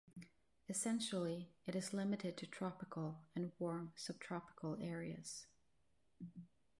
Essentially 0.67 1.51
it 1.67 1.75
is 1.75 1.93
limited 1.93 2.35
to 2.37 2.47
tropical 2.47 3.19
and 3.35 3.51
warm 3.59 3.91
subtropical 3.95 4.75
areas. 4.81 5.45